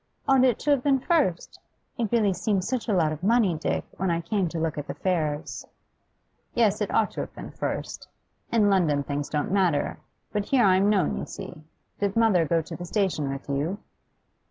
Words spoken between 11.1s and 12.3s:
you see. Did